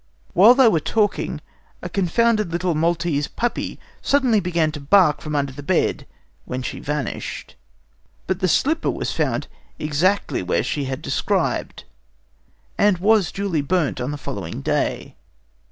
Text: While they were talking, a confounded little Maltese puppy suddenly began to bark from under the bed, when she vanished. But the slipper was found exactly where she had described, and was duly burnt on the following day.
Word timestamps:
While 0.33 0.55
they 0.55 0.67
were 0.67 0.79
talking, 0.79 1.41
a 1.83 1.87
confounded 1.87 2.51
little 2.51 2.73
Maltese 2.73 3.27
puppy 3.27 3.79
suddenly 4.01 4.39
began 4.39 4.71
to 4.71 4.79
bark 4.79 5.21
from 5.21 5.35
under 5.35 5.51
the 5.53 5.61
bed, 5.61 6.07
when 6.45 6.63
she 6.63 6.79
vanished. 6.79 7.53
But 8.25 8.39
the 8.39 8.47
slipper 8.47 8.89
was 8.89 9.11
found 9.11 9.45
exactly 9.77 10.41
where 10.41 10.63
she 10.63 10.85
had 10.85 11.03
described, 11.03 11.83
and 12.79 12.97
was 12.97 13.31
duly 13.31 13.61
burnt 13.61 14.01
on 14.01 14.09
the 14.09 14.17
following 14.17 14.61
day. 14.61 15.17